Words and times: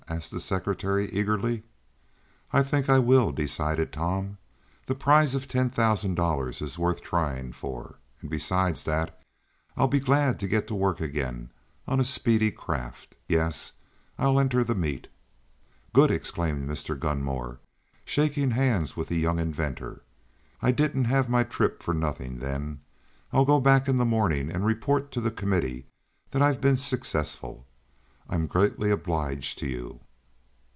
asked 0.09 0.31
the 0.31 0.41
secretary 0.41 1.09
eagerly. 1.13 1.63
"I 2.51 2.63
think 2.63 2.89
I 2.89 2.99
will," 2.99 3.31
decided 3.31 3.93
Tom. 3.93 4.39
"The 4.85 4.93
prize 4.93 5.35
of 5.35 5.47
ten 5.47 5.69
thousand 5.69 6.15
dollars 6.15 6.61
is 6.61 6.77
worth 6.77 6.99
trying 7.01 7.53
for, 7.53 7.97
and 8.19 8.29
besides 8.29 8.83
that, 8.83 9.17
I'll 9.77 9.87
be 9.87 10.01
glad 10.01 10.37
to 10.41 10.49
get 10.49 10.67
to 10.67 10.75
work 10.75 10.99
again 10.99 11.49
on 11.87 12.01
a 12.01 12.03
speedy 12.03 12.51
craft. 12.51 13.15
Yes, 13.29 13.71
I'll 14.19 14.37
enter 14.37 14.65
the 14.65 14.75
meet." 14.75 15.07
"Good!" 15.93 16.11
exclaimed 16.11 16.69
Mr. 16.69 16.99
Gunmore, 16.99 17.61
shaking 18.03 18.51
hands 18.51 18.97
with 18.97 19.07
the 19.07 19.15
young 19.17 19.39
inventor. 19.39 20.03
"I 20.61 20.71
didn't 20.71 21.05
have 21.05 21.29
my 21.29 21.43
trip 21.45 21.81
for 21.81 21.93
nothing, 21.93 22.39
then. 22.39 22.81
I'll 23.31 23.45
go 23.45 23.61
back 23.61 23.87
in 23.87 23.95
the 23.95 24.03
morning 24.03 24.51
and 24.51 24.65
report 24.65 25.09
to 25.13 25.21
the 25.21 25.31
committee 25.31 25.85
that 26.31 26.41
I've 26.41 26.59
been 26.59 26.75
successful. 26.75 27.65
I 28.29 28.35
am 28.35 28.47
greatly 28.47 28.91
obliged 28.91 29.57
to 29.59 29.67
you." 29.67 29.99